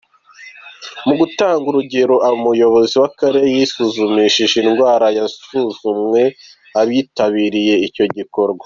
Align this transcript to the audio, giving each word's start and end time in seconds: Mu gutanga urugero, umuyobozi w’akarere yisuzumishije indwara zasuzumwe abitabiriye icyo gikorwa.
Mu 1.05 1.13
gutanga 1.19 1.63
urugero, 1.71 2.15
umuyobozi 2.37 2.93
w’akarere 3.01 3.47
yisuzumishije 3.55 4.55
indwara 4.63 5.05
zasuzumwe 5.17 6.21
abitabiriye 6.81 7.75
icyo 7.89 8.05
gikorwa. 8.17 8.59